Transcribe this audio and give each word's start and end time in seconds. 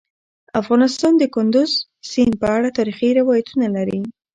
افغانستان 0.61 1.13
د 1.17 1.23
کندز 1.35 1.71
سیند 2.09 2.33
په 2.41 2.47
اړه 2.57 2.69
تاریخي 2.77 3.09
روایتونه 3.19 3.65
لري. 3.75 3.99